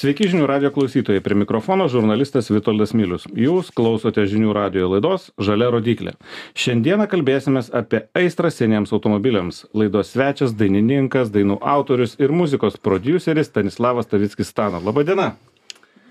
[0.00, 3.26] Sveiki žinių radio klausytojai, prie mikrofono žurnalistas Vitoldas Milius.
[3.36, 6.14] Jūs klausote žinių radio laidos Žalia rodiklė.
[6.56, 9.66] Šiandieną kalbėsime apie aistrą seniems automobiliams.
[9.76, 14.80] Laidos svečias, dainininkas, dainų autorius ir muzikos produceris Stanislavas Tavickis Stano.
[14.80, 15.34] Labadiena.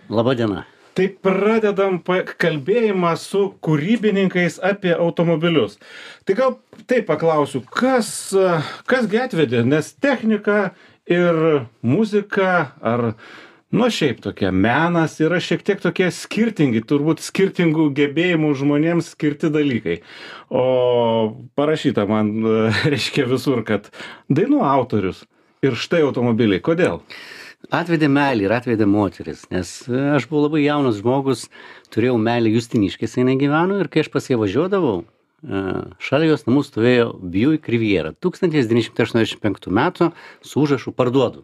[0.05, 0.67] Labadiena.
[0.93, 1.97] Tai pradedam
[2.45, 5.81] kalbėjimą su kūrybininkais apie automobilius.
[6.29, 8.13] Tai gal taip paklausiu, kas,
[8.85, 10.75] kasgi atvedė, nes technika
[11.09, 13.15] ir muzika ar
[13.71, 19.99] nu šiaip tokia menas yra šiek tiek tokie skirtingi turbūt skirtingų gebėjimų žmonėms skirti dalykai.
[20.49, 20.63] O
[21.59, 22.31] parašyta man
[22.93, 23.91] reiškia visur kad
[24.29, 25.25] dainų autorius
[25.65, 26.63] ir štai automobiliai.
[26.63, 27.03] Kodėl?
[27.75, 29.69] Atvedė meilė ir atvedė moteris nes
[30.15, 31.49] aš buvau labai jaunas žmogus
[31.93, 35.01] turėjau meilę justiniškėse jinai gyveno ir kai aš pas ją važiuodavau
[36.03, 40.09] šalia jos namų stovėjo Buick Riviera 1985 metų
[40.41, 41.43] su užrašu parduodu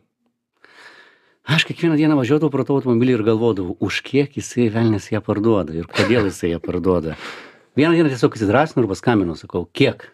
[1.45, 5.75] aš kiekvieną dieną važiuodavau pro tą automobilį ir galvodavau už kiek jisai velnias ją parduoda
[5.77, 7.15] ir kodėl jisai ją parduoda.
[7.77, 10.09] Vieną dieną tiesiog įsidrąsinau ir paskambinau sakau kiek?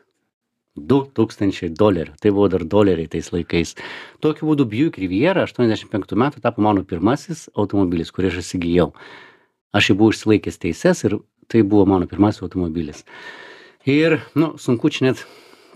[0.76, 2.16] Du tūkstančiai dolerių.
[2.24, 3.76] Tai buvo dar doleriai tais laikais.
[4.24, 8.90] Tokiu būdu Buick Riviera 85 metų tapo mano pirmasis automobilis kurį aš įsigijau.
[9.76, 11.20] Aš jau buvau išsilaikęs teises ir
[11.52, 13.04] tai buvo mano pirmasis automobilis.
[13.86, 15.26] Ir nu sunku čia net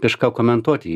[0.05, 0.95] kažką komentuoti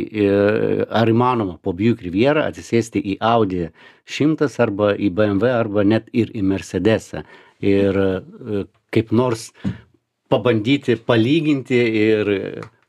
[1.01, 3.67] ar įmanoma po Buick Riviera atsisėsti į Audi
[4.09, 7.25] 100 arba į BMW arba net ir į Mercedesą
[7.59, 9.49] ir e, kaip nors
[10.29, 12.31] pabandyti palyginti ir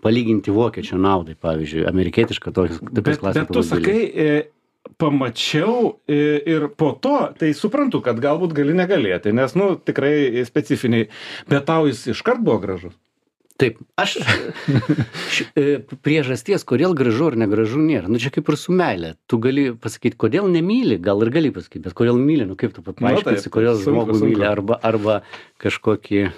[0.01, 3.43] palyginti vokiečio naudai, pavyzdžiui, amerikietišką tokios klasės.
[3.43, 4.31] Bet tu sakai, e,
[5.01, 11.11] pamačiau e, ir po to, tai suprantu, kad galbūt gali negalėti, nes, nu, tikrai specifiniai,
[11.53, 12.97] bet tau jis iškart buvo gražus.
[13.61, 14.17] Taip, aš
[15.35, 15.65] š, e,
[16.05, 18.09] priežasties, kodėl gražu ar negražu nėra.
[18.09, 19.15] Nu čia kaip ir su meilė.
[19.29, 22.85] Tu gali pasakyti, kodėl nemyli, gal ir gali pasakyti, bet kodėl myli, nu kaip tu
[22.85, 24.31] nu, paaiškinsi, kodėl sunku, žmogų sunku.
[24.33, 25.21] myli arba, arba
[25.61, 26.31] kažkokį e,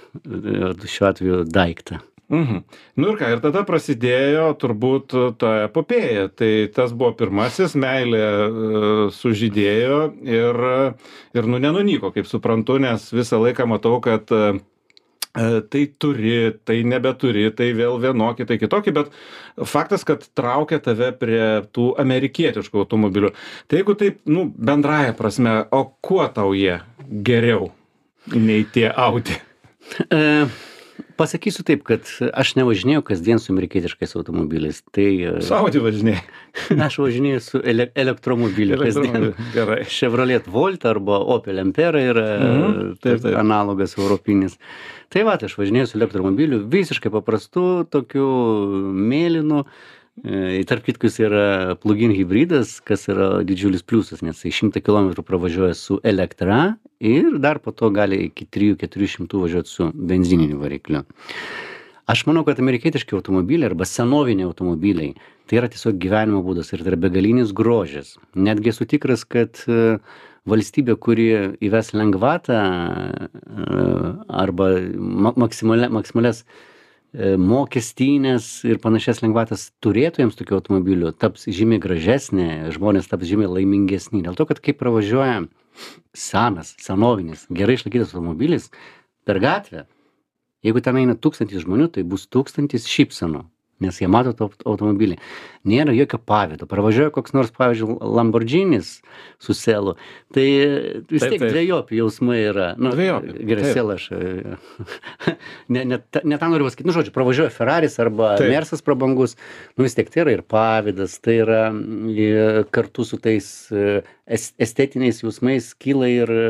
[0.83, 2.03] šiuo atveju daiktą.
[2.33, 2.63] Mhm.
[2.97, 6.31] Nu ir ką, ir tada prasidėjo turbūt ta epopėja.
[6.33, 10.63] Tai tas buvo pirmasis, meilė uh, sužydėjo ir,
[11.37, 14.53] ir nu nenunyko, kaip suprantu, nes visą laiką matau, kad E,
[15.33, 19.15] tai turi, tai nebeturi, tai vėl vienokį, tai kitokį, bet
[19.69, 23.33] faktas, kad traukia tave prie tų amerikietiškų automobilių.
[23.69, 26.83] Tai jeigu taip, nu, bendraja prasme, o kuo tau jie
[27.25, 27.71] geriau
[28.37, 29.39] nei tie Audi?
[30.13, 30.21] E,
[31.19, 34.83] pasakysiu taip, kad aš nevažinėjau kasdien su amerikietiškais automobiliais.
[34.95, 36.23] Tai, e, su Audi važinėjai?
[36.87, 39.31] aš važinėjau su ele elektromobiliu kasdien.
[39.57, 39.83] Gerai.
[39.91, 43.39] Chevrolet Volt arba Opel Ampera yra mhm, taip, taip.
[43.41, 44.59] analogas europinis
[45.13, 48.27] tai vat aš važinėju su elektromobiliu visiškai paprastu tokiu
[48.97, 49.69] mėlynu e,
[50.69, 55.75] tarp kitko jis yra plugin hibridas kas yra didžiulis pliusas nes jisai šimtą kilometrų pravažiuoja
[55.75, 61.07] su elektra ir dar po to gali iki trijų keturių šimtų važiuot su benzininiu varikliu.
[62.13, 65.15] Aš manau kad amerikietiški automobiliai arba senoviniai automobiliai
[65.49, 68.17] tai yra tiesiog gyvenimo būdas ir tai yra begalinis grožis.
[68.37, 69.63] Netgi esu tikras kad
[70.49, 71.27] valstybė kuri
[71.63, 73.87] įves lengvatą e,
[74.43, 74.69] arba
[75.39, 76.43] maksimalia maksimalias
[77.13, 84.25] e, mokestines ir panašias lengvatas turėtojams tokių automobilių taps žymiai gražesnė žmonės taps žymiai laimingesni.
[84.25, 85.45] Dėl to kad kai pravažiuoja
[86.17, 88.71] senas senovinis gerai išlaikytas automobilis
[89.29, 89.87] per gatvę
[90.67, 93.45] jeigu ten eina tūkstantis žmonių tai bus tūkstantis šypsenų
[93.83, 95.19] nes jie mato tą automobilį.
[95.69, 96.67] Nėra jokio pavydo.
[96.71, 98.97] Pravažiuoja koks nors, pavyzdžiui, Lamborghinis
[99.43, 99.95] su selu.
[100.35, 100.47] Tai
[101.11, 102.69] vis taip, tiek dviejopi jausmai yra.
[102.81, 103.35] Nu, dviejopi.
[103.47, 104.09] Gerai, sel aš.
[105.75, 106.89] ne, ne, ne tą noriu pasakyti.
[106.89, 108.51] Nu, žodžiu, pravažiuoja Ferraris arba taip.
[108.51, 109.37] Mersas prabangus.
[109.77, 111.63] Nu, vis tiek tai yra ir pavydas, tai yra
[112.75, 116.47] kartu su tais e, estetiniais jausmais kyla ir e,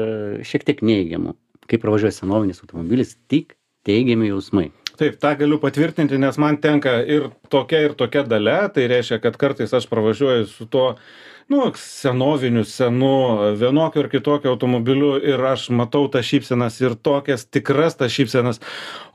[0.49, 1.37] šiek tiek neigiamų.
[1.71, 3.57] Kai pravažiuoja senovinis automobilis, tik
[3.87, 8.69] teigiami jausmai taip tą galiu patvirtinti nes man tenka ir tokia ir tokia dalia.
[8.73, 10.97] Tai reiškia kad kartais aš pravažiuoju su tuo
[11.53, 17.97] nu senoviniu senu vienokiu ar kitokiu automobiliu ir aš matau tas šypsenas ir tokias tikras
[17.97, 18.61] tas šypsenas.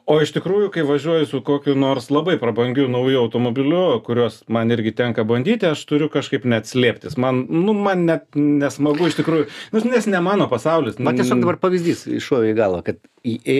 [0.07, 4.93] O iš tikrųjų kai važiuoju su kokiu nors labai prabangiu nauju automobiliu kuriuos man irgi
[4.95, 7.17] tenka bandyti aš turiu kažkaip net slėptis.
[7.19, 10.99] Man nu man net nesmagu iš tikrųjų nu nes ne mano pasaulis.
[10.99, 13.57] Man tiesiog dabar pavyzdys šovė į galvą kad į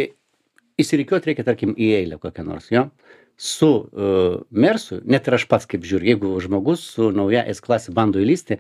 [0.82, 2.88] išsirikiuot reikia tarkim į eilę kokią nors jo?
[3.38, 7.94] Su uh, mersu net ir aš pats kaip žiūriu jeigu žmogus su nauja s klase
[7.94, 8.58] bando įlįsti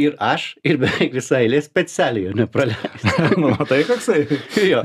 [0.00, 3.04] ir aš ir beveik visa eilė specialiai jo nepraleis
[3.40, 4.24] nu matai koksai.
[4.70, 4.82] Jo.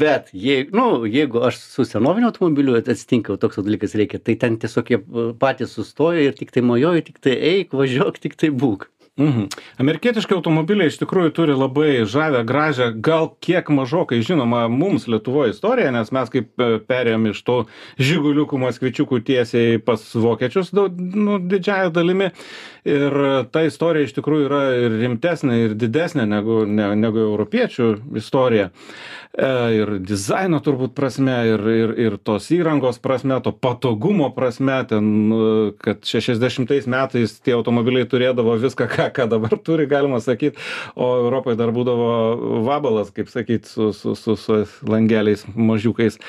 [0.00, 4.92] Bet jei nu jeigu aš su senoviniu automobiliu atsitinka toks dalykas reikia tai ten tiesiog
[4.92, 5.00] jie
[5.40, 8.88] patys sustoja ir tiktai mojuoja tiktai eik važiuok tiktai būk
[9.20, 9.50] Mhm.
[9.82, 15.90] Amerikietiški automobiliai iš tikrųjų turi labai žavę, gražią, gal kiek mažokai žinoma mums Lietuvoje istoriją,
[15.92, 17.58] nes mes kaip e, perėjom iš tų
[18.00, 22.30] žiguliukų maskvičiukų tiesiai pas vokiečius nu, didžiąją dalimi.
[22.88, 23.12] Ir
[23.52, 28.70] ta istorija iš tikrųjų yra ir rimtesnė, ir didesnė negu, ne, negu europiečių istorija.
[29.36, 35.12] E, ir dizaino turbūt prasme, ir, ir, ir tos įrangos prasme, to patogumo prasme, ten,
[35.84, 40.58] kad 60 metais tie automobiliai turėdavo viską, ką, ką dabar turi, galima sakyti,
[40.94, 42.10] o Europoje dar būdavo
[42.66, 46.20] vabalas, kaip sakyti, su, su, su, su langeliais mažiukais.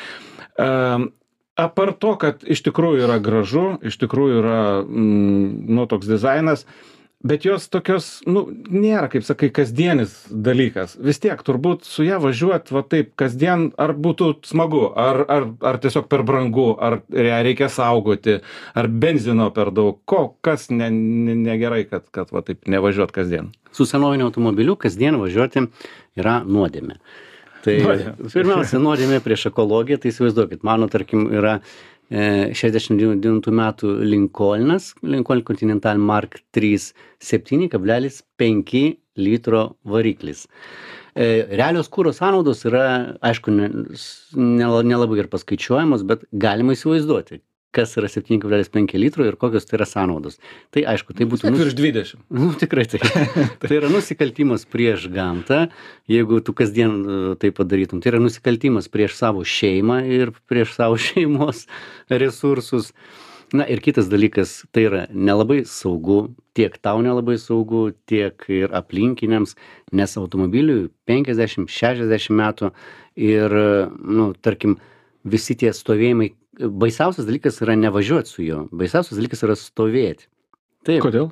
[0.60, 1.12] Um,
[1.60, 7.01] apart to, kad iš tikrųjų yra gražu, iš tikrųjų yra, mm, nu, toks dizainas, uh,
[7.24, 10.96] bet jos tokios nu nėra kaip sakai kasdienis dalykas.
[11.00, 15.80] Vis tiek turbūt su ja važiuot va taip kasdien ar būtų smagu ar ar ar
[15.84, 18.40] tiesiog per brangu ar ją reikia saugoti
[18.76, 20.02] ar benzino per daug.
[20.06, 23.52] Ko kas ne ne negerai kad kad va taip nevažiuot kasdien?
[23.72, 25.68] Su senoviniu automobiliu kasdien važiuoti
[26.20, 26.98] yra nuodėmė.
[27.62, 27.76] Tai
[28.34, 31.60] pirmiausia nuodėmė prieš ekologiją tai įsivaizduokit mano tarkim yra
[32.12, 36.76] 69 metų Lincolnas, Lincoln Continental Mark III
[37.24, 38.82] 7,5
[39.22, 40.48] litro variklis.
[41.16, 42.84] E, realios kūro sąnaudos yra,
[43.24, 43.52] aišku,
[44.36, 47.42] nelabai ir paskaičiuojamos, bet galima įsivaizduoti,
[47.76, 50.38] kas yra 7,5 litro ir kokios tai yra sąnaudos.
[50.76, 51.52] Tai aišku, tai būtų...
[51.52, 51.64] Nus...
[51.64, 52.22] Virš 20.
[52.36, 53.00] Nu, tikrai tai.
[53.64, 55.64] tai yra nusikaltimas prieš gamtą,
[56.12, 58.04] jeigu tu kasdien e, tai padarytum.
[58.04, 61.66] Tai yra nusikaltimas prieš savo šeimą ir prieš savo šeimos
[62.12, 62.92] resursus.
[63.52, 69.58] Na ir kitas dalykas, tai yra nelabai saugu, tiek tau nelabai saugu, tiek ir aplinkiniams,
[69.92, 72.72] nes automobiliui 50-60 metų
[73.20, 73.58] ir,
[74.00, 74.78] nu, tarkim,
[75.28, 78.66] visi tie stovėjimai baisiausias dalykas yra nevažiuot su juo.
[78.72, 80.28] Baisiausias dalykas yra stovėti.
[80.88, 81.02] Taip.
[81.06, 81.32] Kodėl?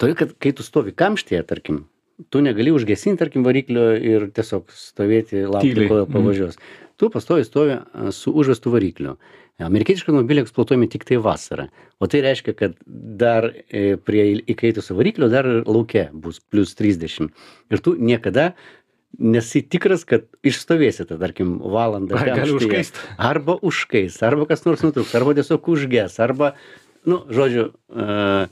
[0.00, 1.86] Todėl kad kai tu stovi kamštyje tarkim
[2.32, 6.12] tu negali užgesint tarkim variklio ir tiesiog stovėti laukti kol mhm.
[6.12, 6.60] pavažiuos.
[6.96, 7.76] Tu pastoviai stovi
[8.16, 9.18] su užvestu varikliu
[9.64, 11.68] amerikietiški automobiliai eksploatuojami tiktai vasarą.
[12.00, 17.30] O tai reiškia kad dar e, prie įkaitusio variklio dar lauke bus plius trisdešim
[17.72, 18.50] ir tu niekada
[19.18, 22.82] nesi tikras kad išstovėsite tarkim valandą kamštyje
[23.16, 26.54] arba užkais arba kas nors nutrūks arba tiesiog užges arba
[27.06, 28.48] nu žodžiu e,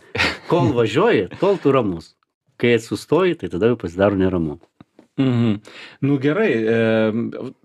[0.49, 2.15] kol važiuoji tol tu ramus.
[2.57, 4.61] Kai sustoji tai tada jau pasidaro neramu
[5.15, 5.61] Mhm.
[6.03, 6.79] Nu gerai, e,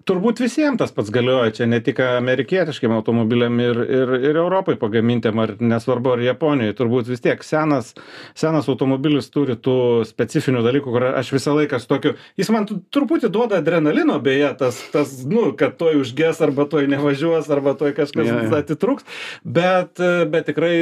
[0.06, 5.42] turbūt visiems tas pats galioja, čia ne tik amerikietiškiam automobiliam ir, ir, ir Europai pagamintėm,
[5.42, 7.96] ar nesvarbu, ar Japonijoje, turbūt vis tiek senas,
[8.38, 13.31] senas automobilis turi tų specifinių dalykų, kur aš visą laiką su tokiu, jis man truputį
[13.34, 18.30] duoda adrenalino, beje, tas, tas nu, kad toj užges, arba toj nevažiuos, arba toj kažkas
[18.30, 18.51] ja, ja.
[18.62, 19.10] atitruks,
[19.42, 19.98] bet,
[20.30, 20.75] bet tikrai,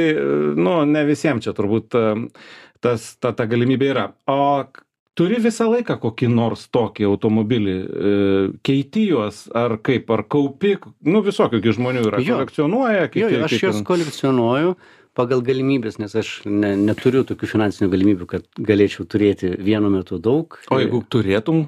[0.52, 1.96] nu, ne visiems čia turbūt
[2.84, 4.04] tas, ta, ta galimybė yra.
[4.28, 4.68] O
[5.18, 8.12] turi visą laiką kokį nors tokį automobilį e,
[8.66, 10.76] keiti juos ar kaip ar kaupi
[11.08, 14.76] nu visokių žmonių yra kolekcionuoja kiti jo, jo, aš juos kolekcionuoju
[15.18, 20.60] pagal galimybes nes aš ne neturiu tokių finansinių galimybių kad galėčiau turėti vienu metu daug.
[20.70, 21.64] O jeigu turėtum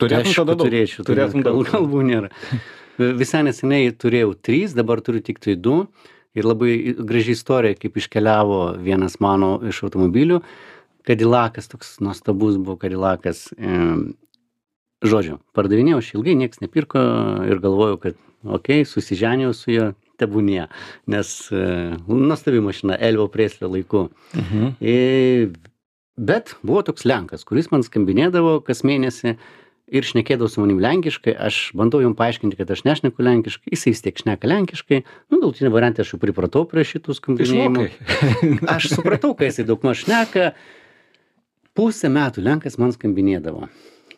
[0.00, 0.64] turėtum Aišku, tada daug.
[0.64, 2.30] turėčiau turėtum gal, kalbų nėra.
[2.96, 5.82] Visai neseniai turėjau trys dabar turiu tiktai du.
[6.36, 10.42] Ir labai graži istorija kaip iškeliavo vienas mano iš automobilių
[11.06, 13.46] kadilakas toks nuostabus buvo kadilakas
[15.04, 17.02] žodžiu pardavinėjau aš ilgai nieks nepirko
[17.48, 18.18] ir galvojau kad
[18.58, 20.66] okei susiženijau su juo tebūnie
[21.12, 21.62] nes e,
[22.08, 24.06] nuostabi mašina elvio preslio laikų
[24.38, 24.74] mhm.
[24.80, 25.52] ir
[26.16, 29.36] bet buvo toks lenkas kuris man skambinėdavo kas mėnesį
[29.86, 34.02] ir šnekėdavo su manim lenkiškai aš bandau jam paaiškinti kad aš nešneku lenkiškai jisai vis
[34.02, 37.86] tiek šneka lenkiškai nu galutiniam variante aš jau pripratau prie šitų skambinėjimų.
[38.74, 40.50] Aš supratau ką jisai daugmaž šneka
[41.76, 43.68] pusę metų lenkas man skambinėdavo.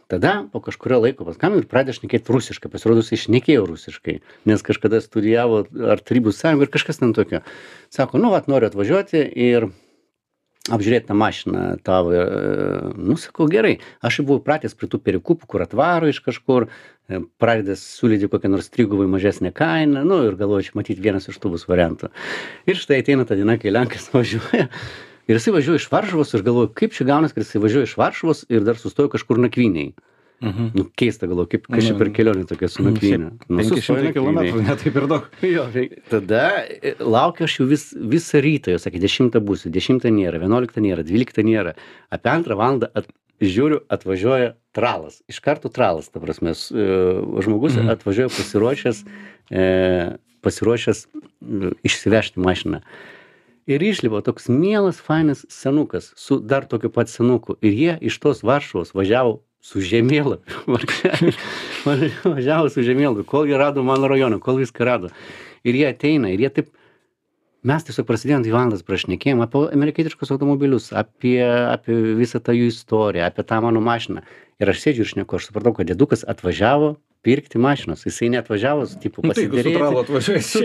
[0.09, 4.15] Tada po kažkurio laiko paskambino ir pradėjo šnekėt rusiškai pasirodo jisai šnekėjo rusiškai
[4.49, 7.43] nes kažkada studijavo ar tarybų sąjungoj ar kažkas ten tokio.
[7.93, 9.69] Sako nu vat noriu atvažiuoti ir
[10.73, 12.15] apžiūrėt tą mašiną tavo.
[12.17, 12.23] E,
[12.97, 13.79] nu sakau gerai.
[14.05, 18.53] Aš jau buvau pratęs prie tų perikūpų kur atvaro iš kažkur e, pradeda siūlyti kokią
[18.53, 22.09] nors trigubai mažesnę kainą nu ir galvoju čia matyt vienas iš tų bus variantų.
[22.69, 24.71] Ir štai ateina ta diena kai lenkas važiuoja
[25.29, 28.47] ir jisai važiuoja iš varšuvos aš galvoju kaip čia gaunas kad jisai važiuoja iš varšuvos
[28.49, 29.93] ir dar sustojo kažkur nakvynėj
[30.41, 30.67] Mhm.
[30.75, 33.33] Nu, keista galvoju, kaip kas čia per kelionę tokia su nakvynė.
[33.51, 35.27] Nu, 500 km, ne taip ir daug.
[35.57, 40.07] Jo, tai tada e, laukiu aš jau vis, visą rytą, jau sakė, 10 būsiu, 10
[40.15, 41.75] nėra, 11 nėra, 12 nėra.
[42.15, 43.11] Apie antrą valandą at,
[43.43, 45.19] žiūriu, atvažiuoja tralas.
[45.31, 46.89] Iš karto tralas, ta prasme, e,
[47.43, 47.97] žmogus mhm.
[47.99, 49.05] atvažiuoja pasiruošęs,
[49.51, 49.69] e,
[50.47, 51.07] pasiruošęs
[51.83, 52.85] išsivežti mašiną
[53.69, 57.59] ir išlipa toks mielas fainas senukas su dar tokiu pat senuku.
[57.61, 60.65] Ir jie iš tos varšuvos važiavo su žemėlapiu.
[60.75, 65.13] Vargšeliai važiavo su žemėlapiu kol jie rado mano rajoną kol viską rado.
[65.69, 66.73] Ir jie ateina ir jie taip
[67.67, 73.27] mes tiesiog prasidėjom dvi valandas prašnekėjom apie amerikietiškus automobilius apie apie visą tą jų istoriją
[73.27, 74.23] apie tą mano mašiną.
[74.59, 76.97] Ir aš sėdžiu ir šneku aš supratau kad diedukas atvažiavo
[77.27, 78.05] pirkti mašinos.
[78.07, 79.75] Jisai neatvažiavo tipo Nu, tai pasiderėti.
[79.75, 79.79] Su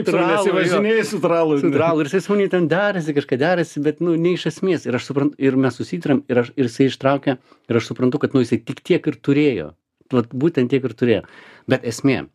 [0.05, 1.62] tralu, jo.
[1.62, 2.01] su tralu.
[2.01, 4.88] ir jisai su manim ten derasi kažką derasi bet nu ne iš esmės.
[4.89, 7.38] Ir aš suprantu ir mes susitarėm ir aš ir jisai ištraukė
[7.69, 9.73] ir aš suprantu kad nu jisai tik tiek ir turėjo.
[10.13, 11.23] Vat būtent tiek ir turėjo.
[11.69, 12.27] Bet esmė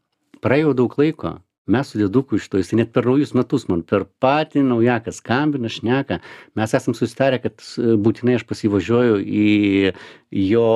[0.43, 1.39] praėjo daug laiko
[1.69, 6.19] mes su dieduku to jisai net per naujus metus man per patį naujaką skambina šneka.
[6.57, 9.93] Mes esam susitarę kad s- būtinai aš pas jį važiuoju į
[10.49, 10.67] jo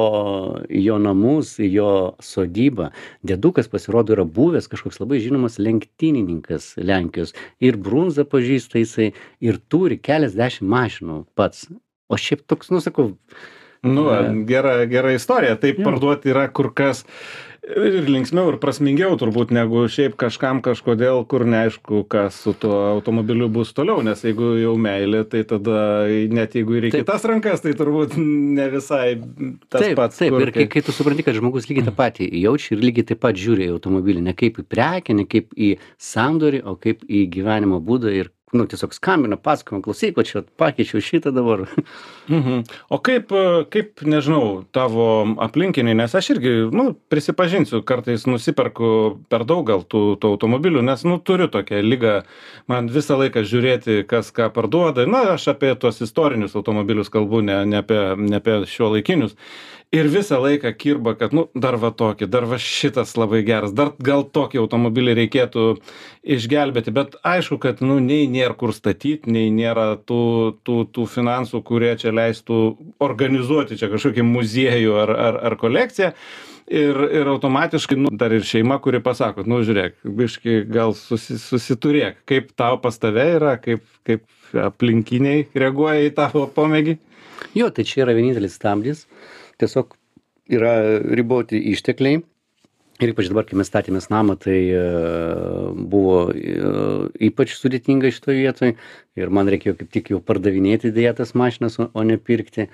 [0.68, 1.90] jo namus į jo
[2.24, 2.90] sodybą.
[3.24, 9.98] Diedukas pasirodo yra buvęs kažkoks labai žinomas lenktynininkas lenkijos ir brunzą pažįsta jisai ir turi
[9.98, 11.66] keliasdešim mašinų pats.
[12.12, 13.14] O šiaip toks nu sakau
[13.82, 14.04] Nu,
[14.46, 15.56] gera, gera istorija.
[15.58, 15.88] Taip Jo.
[15.88, 17.02] parduoti yra kur kas
[17.62, 23.46] ir linksmiau, ir prasmingiau turbūt, negu šiaip kažkam kažkodėl, kur neaišku, kas su tuo automobiliu
[23.52, 25.76] bus toliau, nes jeigu jau meilė, tai tada
[26.34, 27.04] net jeigu ir į Taip.
[27.06, 29.06] kitas rankas, tai turbūt ne visai
[29.70, 30.18] tas taip pats.
[30.18, 33.06] taip kur ir kai kai tu supranti kad žmogus lygiai tą patį jaučia ir lygiai
[33.12, 37.06] taip pat žiūri į automobilį ne kaip į prekę ne kaip į sandorį o kaip
[37.06, 41.64] į gyvenimo būdą ir nu tiesiog skambina pasakoja klausyk va čia pakeičiau šitą dabar
[42.28, 42.62] Mhm.
[42.88, 45.06] O kaip, e, kaip, nežinau, tavo
[45.42, 48.92] aplinkiniai, nes aš irgi, nu, prisipažinsiu, kartais nusiperku
[49.32, 52.14] per daug gal tų, tų automobilių, nes, nu, turiu tokią lygą,
[52.70, 55.06] man visą laiką žiūrėti, kas ką parduoda.
[55.10, 59.34] Na, aš apie tuos istorinius automobilius kalbu, ne, ne apie, ne apie šio laikinius.
[59.92, 63.90] Ir visą laiką kirba, kad, nu, dar va tokį, dar va šitas labai geras, dar
[64.00, 65.64] gal tokį automobilį reikėtų
[66.32, 70.22] išgelbėti, bet aišku, kad, nu, nei nėra kur statyti, nei nėra tų,
[70.64, 72.60] tų, tų finansų, kurie čia leistų
[73.04, 76.14] organizuoti čia kažkokį muziejų ar, ar, ar kolekciją.
[76.72, 82.22] Ir, ir automatiškai, nu, dar ir šeima, kuri pasako, nu, žiūrėk, biški, gal susi, susiturėk,
[82.32, 84.24] kaip tau pas tave yra, kaip, kaip
[84.56, 86.96] aplinkiniai reaguoja į tavo pomėgį.
[87.58, 89.04] jo tai čia yra vienintelis stabdis
[89.62, 89.96] tiesiog
[90.52, 92.22] yra riboti ištekliai.
[93.02, 94.82] Ir ypač dabar kai mes statėmės namą tai e,
[95.90, 96.58] buvo e,
[97.30, 98.74] ypač sudėtinga šitoj vietoj.
[99.18, 102.68] Ir man reikėjo kaip tik jau pardavinėti deja tas mašinas o ne pirkti.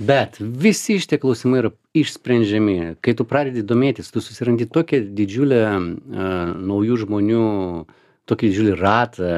[0.00, 2.76] Bet visi šitie klausimai yra išsprendžiami.
[3.04, 5.74] Kai tu pradedi domėtis tu susirandi tokią didžiulę a,
[6.56, 7.44] naujų žmonių
[8.30, 9.34] tokį didžiulį ratą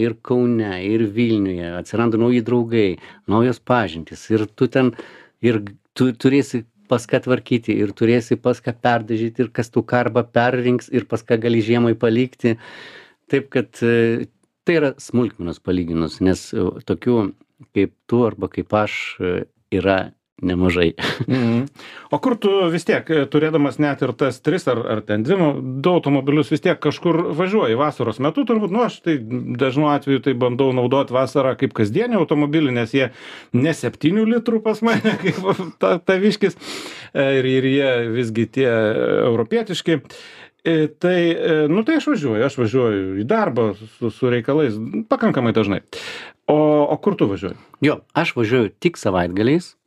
[0.00, 1.74] ir kaune ir vilniuje.
[1.82, 2.88] Atsiranda nauji draugai
[3.28, 4.24] naujos pažintys.
[4.32, 4.94] Ir tu ten
[5.44, 5.60] ir
[5.98, 10.24] tu turėsi pas ką tvarkyti ir turėsi pas ką perdažyti ir kas tau ką arba
[10.24, 12.56] perrinks ir pas ką gali žiemai palikti.
[13.28, 14.28] Taip kad e,
[14.64, 17.18] tai yra smulkmenos palyginus nes e, tokių
[17.76, 19.34] kaip tu arba kaip aš e,
[19.74, 19.98] yra
[20.42, 20.92] nemažai
[21.28, 21.66] Mhm.
[22.10, 25.36] O kur tu vis tiek, e, turėdamas net ir tas tris ar, ar ten dvi,
[25.36, 25.48] nu,
[25.82, 30.34] du automobilius vis tiek kažkur važiuoji vasaros metu, turbūt, nu, aš tai dažnu atveju tai
[30.38, 33.10] bandau naudoti vasarą kaip kasdienį automobilį, nes jie
[33.52, 35.42] ne 7 litrų pas mane, kaip
[35.82, 36.58] ta, taviškis,
[37.12, 38.68] e, ir, ir jie visgi tie
[39.28, 40.00] europietiški.
[40.00, 40.02] E,
[40.68, 44.74] Tai, e, nu, tai aš važiuoju, aš važiuoju į darbą su, su reikalais
[45.08, 45.78] pakankamai dažnai.
[46.50, 47.56] O, o kur tu važiuoji?
[47.80, 49.77] jo aš važiuoju tik savaitgaliais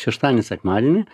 [0.00, 1.04] šeštadienį sekmadienį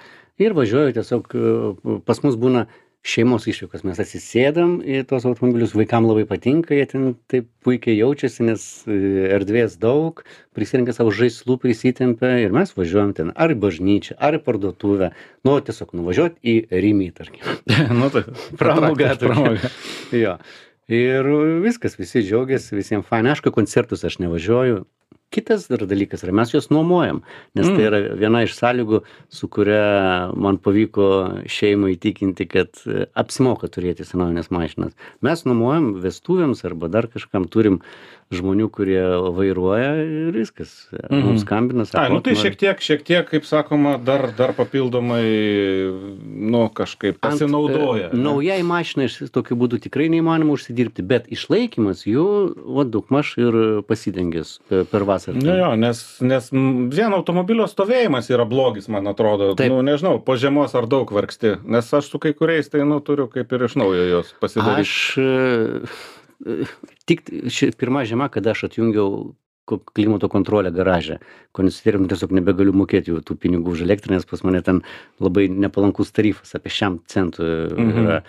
[0.40, 2.66] ir važiuoju tiesiog e, pas mus būna
[3.06, 3.80] šeimos išvykos.
[3.88, 8.98] Mes atsisėdam į tuos automobilius vaikam labai patinka jie ten taip puikiai jaučiasi nes e,
[9.36, 10.20] erdvės daug
[10.56, 15.12] prisirengia savo žaislų prisitempia ir mes važiuojam ten ar į bažnyčią ar į parduotuvę.
[15.48, 17.44] Nu tiesiog nuvažiuot į rymį tarkim.
[18.00, 18.26] Nu, tai
[18.60, 19.72] Pramoga pramoga.
[20.14, 20.36] jo.
[20.90, 21.26] Ir
[21.62, 23.32] viskas visi džiaugiasi visiem faina.
[23.32, 24.84] Aišku į koncertus aš nevažiuoju
[25.30, 27.22] kitas dar dalykas yra mes juos nuomojam
[27.54, 27.86] nes tai Mm.
[27.88, 31.06] yra viena iš sąlygų su kuria man pavyko
[31.46, 37.80] šeimą įtikinti kad e, apsimoka turėti senovines mašinas mes nuomojam vestuvėms arba dar kažkam turim
[38.30, 39.02] žmonių kurie
[39.34, 41.22] vairuoja ir viskas Mhm.
[41.26, 45.26] mums skambina sako nu tai "Nori- šiek tiek, šiek tiek, kaip sakoma, dar, dar papildomai,
[46.24, 48.10] nu, kažkaip Ant, pasinaudoja.
[48.12, 52.26] e, naujai mašinai iš tokiu būdu tikrai neįmanoma užsidirbti bet išlaikymas jų
[52.76, 54.84] va daugmaž ir pasidengęs pe-
[55.24, 59.52] per vasarą Nu jo, nes, nes vien automobilio stovėjimas yra blogis, man atrodo.
[59.58, 59.70] Taip.
[59.72, 63.28] Nu, nežinau, po žiemos ar daug vargsti, nes aš su kai kuriais tai, nu, turiu
[63.32, 64.86] kaip ir iš naujo jos pasidaryti.
[64.86, 66.64] Aš e,
[67.08, 69.34] tik ši pirma žiema, kada aš atjungiau
[69.68, 71.18] ko- klimato kontrolę garaže,
[71.56, 74.80] kondicionierium tiesiog nebegaliu mokėti jau tų pinigų už elektrą, nes pas mane ten
[75.22, 77.44] labai nepalankus tarifas apie šiam centų
[77.76, 78.22] Mhm.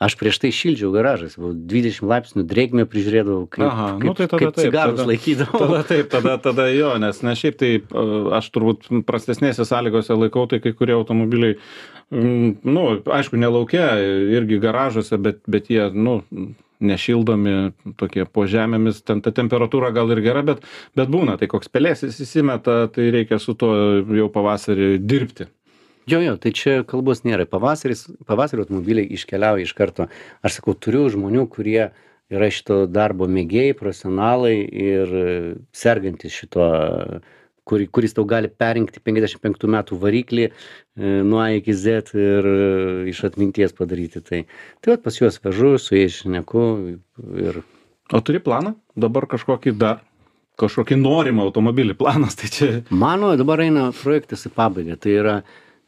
[0.00, 4.28] Aš prieš tai šildžiau garažas buvau dvidešim laipsnių drėgmę prižiūrėdavau kaip Aha, nu kaip tai
[4.32, 7.70] tada kaip taip, cigarus tada- laikydavau Tada taip, tada, tada jo, nes ne šiaip tai
[8.40, 11.58] aš turbūt prastesnėse sąlygose laikau, tai kai kurie automobiliai,
[12.10, 13.92] mm, nu, aišku, nelaukia,
[14.40, 16.20] irgi garažuose, bet, bet jie, nu,
[16.80, 17.54] nešildomi
[18.00, 20.64] tokie po žemėmis, ten ta temperatūra gal ir gera, bet,
[20.96, 23.74] bet būna, tai koks pelėsis įsimeta, tai reikia su tuo
[24.16, 25.50] jau pavasarį dirbti.
[26.10, 27.46] Jo, jo, tai čia kalbos nėra.
[27.46, 30.08] Pavasaris, pavasario automobiliai iškeliauja iš karto.
[30.42, 31.90] Aš sakau, turiu žmonių, kurie
[32.30, 35.28] yra šito darbo mėgėjai, profesionalai ir e,
[35.74, 36.66] sergantis šito,
[37.66, 40.52] kur, kuris tau gali perinkti 55 metų variklį e,
[41.26, 42.60] nuo A iki Z ir e,
[43.12, 44.22] iš atminties padaryti.
[44.26, 44.44] Tai,
[44.80, 46.64] tai vat pas juos vežu, su jais šneku
[47.42, 47.62] ir
[48.10, 48.74] O turi planą?
[48.98, 50.00] Dabar kažkokį dar,
[50.58, 52.70] kažkokį norimą automobilį planas, tai čia...
[52.90, 54.96] Mano dabar eina projektas į pabaigą.
[54.98, 55.34] Tai yra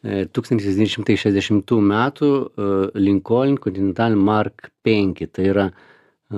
[0.03, 2.69] e, 1960 metų e,
[3.01, 5.27] Lincoln Continental Mark V.
[5.31, 5.75] Tai yra e,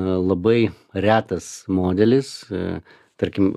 [0.00, 2.36] labai retas modelis.
[2.50, 2.80] e,
[3.14, 3.52] Tarkim,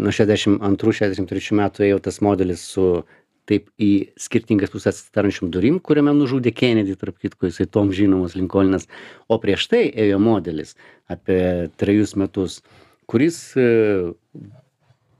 [0.00, 3.02] nuo 62-63 metų ėjo tas modelis su
[3.44, 8.88] taip į skirtingas pusės atsidarančiom durim, kuriame nužudė Kennedy, tarp kitko, jisai tom žinomas Lincolnas.
[9.28, 10.72] O prieš tai ėjo modelis
[11.12, 12.62] apie trejus metus,
[13.10, 13.42] kuris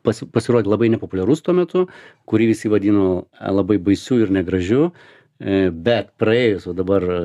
[0.07, 1.87] pasi pasirodė labai nepopuliarus tuo metu,
[2.29, 4.91] kurį visi vadino e, labai baisiu ir negražiu,
[5.39, 7.21] e, bet praėjus o dabar e,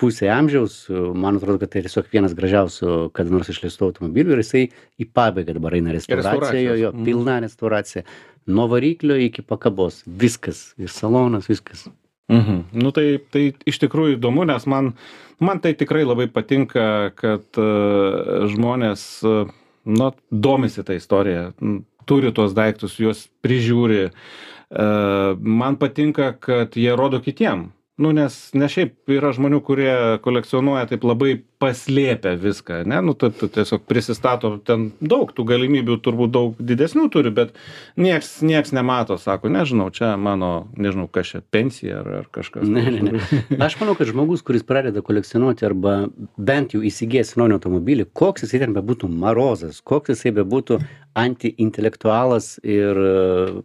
[0.00, 4.66] pusė amžiaus, man atrodo, kad tai tiesiog vienas gražiausių kada nors išleistų automobilių ir jisai
[5.00, 7.06] į pabaigą dabar eina restauracija, jo, jo, mhm.
[7.08, 8.04] pilna restauracija.
[8.50, 11.88] Nuo variklio iki pakabos, viskas, ir salonas, viskas.
[12.30, 12.62] Mhm.
[12.78, 14.92] Nu tai, tai iš tikrųjų įdomu, nes man,
[15.42, 19.50] man tai tikrai labai patinka, kad uh, žmonės, uh,
[19.84, 24.08] nu, domisi tą istoriją, m, turi tuos daiktus, juos prižiūri.
[24.70, 27.70] Uh, man patinka, kad jie rodo kitiem.
[28.00, 29.92] Nu, nes ne šiaip yra žmonių, kurie
[30.24, 36.32] kolekcionuoja taip labai paslėpę viską, ne, nu, tu tiesiog prisistato ten daug, tų galimybių turbūt
[36.32, 37.52] daug didesnių turi, bet
[38.00, 42.64] nieks, nieks nemato, sako, nežinau, čia mano, nežinau, kas čia, pensija ar, ar kažkas.
[42.64, 43.42] Ne, ne, ne.
[43.68, 45.98] Aš manau, kad žmogus, kuris pradeda kolekcionuoti arba
[46.40, 50.80] bent jau įsigijęs naują automobilį, koks jisai ten bebūtų marozas, koks jisai bebūtų
[51.20, 53.16] antiintelektualas ir e,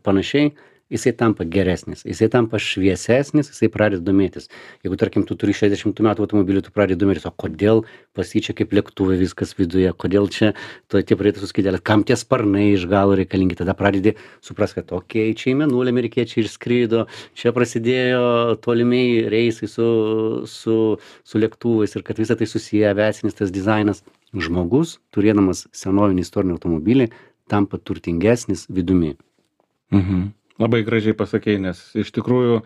[0.04, 0.52] panašiai,
[0.92, 4.50] jisai tampa geresnis, jisai tampa šviesesnis, jisai pradeda domėtis.
[4.86, 7.84] Jeigu, tarkim, tu turi 60 metų automobilį, tu pradedi domėtis, o kodėl
[8.16, 10.54] pas jį čia kaip lėktuvai viskas viduje, kodėl čia
[10.92, 15.34] to tie pradėtų suskydėlės, kam tie sparnai iš galo reikalingi, tada pradedi supras, kad okei,
[15.34, 19.90] čia į menulį amerikiečiai išskrydo, čia prasidėjo tolimiai reisai su,
[20.50, 20.78] su,
[21.26, 24.06] su lėktuvais ir kad visą tai susiję aviacinis tas dizainas.
[24.36, 27.06] Žmogus, turėdamas senovinį istorinį automobilį,
[27.48, 29.14] tampa turtingesnis vidumi.
[29.96, 30.34] Mhm.
[30.62, 32.62] Labai gražiai pasakei, nes iš tikrųjų,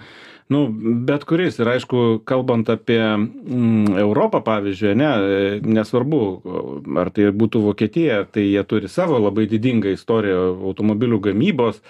[0.49, 0.61] nu,
[1.05, 6.21] bet kuris, ir aišku, kalbant apie mm, Europą, pavyzdžiui, ne, e, nesvarbu,
[7.01, 11.83] ar tai būtų Vokietija, tai jie turi savo labai didingą istoriją automobilių gamybos,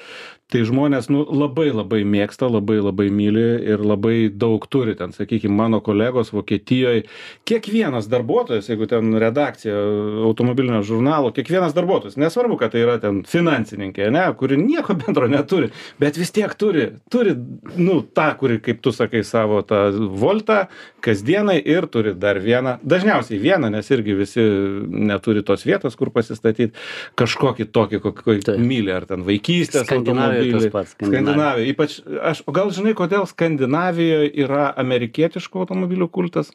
[0.49, 4.95] tai žmonės, nu, labai labai mėgsta, labai labai myli ir labai daug turi.
[4.97, 7.05] Ten, sakykime, mano kolegos Vokietijoje,
[7.49, 9.77] kiekvienas darbuotojas, jeigu ten redakcija
[10.25, 15.69] automobilinio žurnalo, kiekvienas darbuotojas, nesvarbu, kad tai yra ten finansininkė, ne, kuri nieko bendro neturi,
[16.01, 17.35] bet vis tiek turi, turi,
[17.77, 20.67] nu, tą, kuri, kaip tu sakai, savo tą voltą
[21.01, 24.43] kasdienai ir turi dar vieną, dažniausiai vieną, nes irgi visi
[24.89, 26.73] neturi tos vietos, kur pasistatyti
[27.19, 28.59] kažkokį tokį, kokį Taip.
[28.59, 30.95] myli, ar ten vaikystės Skandinavijoj automobilį.
[30.95, 31.69] Skandinavijoj.
[31.73, 31.99] Ypač,
[32.31, 36.51] aš, o gal žinai, kodėl Skandinavijoje yra amerikietiškų automobilių kultas?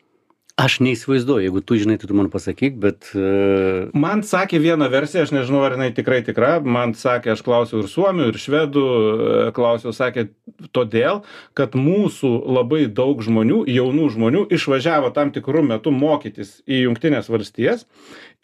[0.55, 3.09] Aš neįsivaizduoju, jeigu tu žinai, tai tu man pasakyk, bet...
[3.19, 7.81] Uh, Man sakė vieną versiją, aš nežinau, ar jinai tikrai tikra, man sakė, aš klausiau
[7.83, 10.29] ir suomių, ir švedų, e, klausiau, sakė,
[10.71, 11.25] todėl,
[11.59, 17.83] kad mūsų labai daug žmonių, jaunų žmonių, išvažiavo tam tikrų metų mokytis į Junktinės valstijas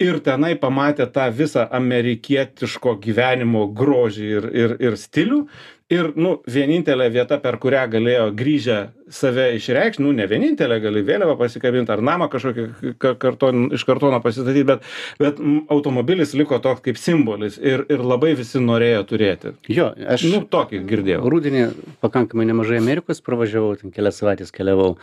[0.01, 5.45] ir tenai pamatė tą visą amerikietiško gyvenimo grožį ir, ir, ir stilių.
[5.91, 8.77] Ir, nu, vienintelė vieta, per kurią galėjo grįžę
[9.11, 14.21] save išreikšti, nu, ne vienintelė, gali vėliavą pasikabinti ar namą kažkokį ka- karton, iš kartono
[14.23, 14.87] pasistatyti, bet,
[15.19, 15.41] bet
[15.73, 19.51] automobilis liko toks kaip simbolis ir, ir labai visi norėjo turėti.
[19.67, 20.23] jo, aš...
[20.31, 21.25] Nu, tokį girdėjau.
[21.27, 21.67] Rūdienį
[22.07, 24.93] pakankamai nemažai Amerikos pravažiavau, ten kelias savaitės keliavau.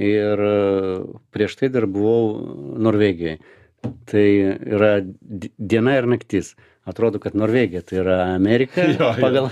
[0.00, 0.58] Ir e,
[1.36, 3.42] prieš tai dar buvau Norvegijoje.
[4.10, 4.26] Tai
[4.76, 6.54] yra di- diena ir naktis.
[6.90, 9.10] Atrodo, kad Norvegija tai yra Amerika Jo, jo.
[9.20, 9.48] pagal,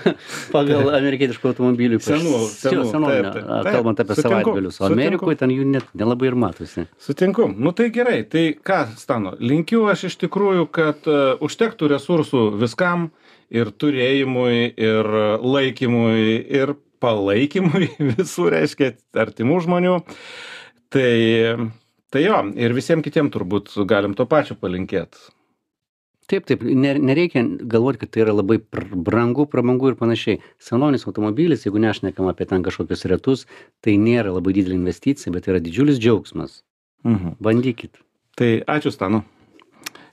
[0.50, 1.98] pagal amerikietiškų automobilių.
[2.02, 4.78] Senų, senų, senovinio, taip, taip, taip, kalbant apie sutinku, savaitgalius.
[4.80, 4.88] O.
[4.88, 6.86] Amerikoje ten jų net nelabai ir matosi.
[7.04, 7.46] Sutinku.
[7.52, 13.10] Nu tai gerai, tai ką, Stano, linkiu aš iš tikrųjų, kad uh, užtektų resursų viskam
[13.54, 15.12] ir turėjimui, ir
[15.44, 19.98] laikymui, ir palaikymui visų, reiškia, artimų žmonių.
[20.90, 21.12] tai
[22.12, 25.18] tai jo ir visiem kitiem turbūt galim to pačio palinkėt
[26.28, 27.44] taip taip ne nereikia
[27.74, 28.58] galvot kad tai yra labai
[29.08, 33.46] brangu prabangu ir panašiai senovinis automobilis jeigu nešnekam apie ten kažkokius retus
[33.84, 36.62] tai nėra labai didelė investicija bet yra didžiulis džiaugsmas
[37.06, 37.38] mhm.
[37.40, 38.00] bandykit
[38.38, 39.24] tai ačiū stanu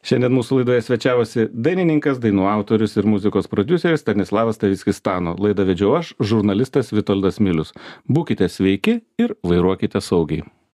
[0.06, 5.34] Šiandien mūsų laidoje svečiavosi dainininkas, dainų autorius ir muzikos produceris Stanislavas Taviskis Stano.
[5.42, 7.74] Laidą vedžiau aš, žurnalistas Vitoldas Milius.
[8.06, 10.46] Būkite sveiki ir vairuokite saugiai.